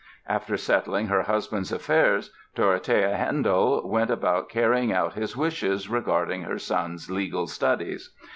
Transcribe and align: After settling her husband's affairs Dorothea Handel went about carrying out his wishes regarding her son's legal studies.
After 0.25 0.57
settling 0.57 1.05
her 1.09 1.21
husband's 1.21 1.71
affairs 1.71 2.31
Dorothea 2.55 3.15
Handel 3.15 3.87
went 3.87 4.09
about 4.09 4.49
carrying 4.49 4.91
out 4.91 5.13
his 5.13 5.37
wishes 5.37 5.89
regarding 5.89 6.41
her 6.41 6.57
son's 6.57 7.11
legal 7.11 7.45
studies. 7.45 8.09